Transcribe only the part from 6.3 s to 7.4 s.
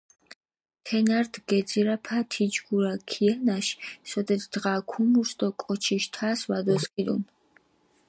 ვადოსქიდუნ.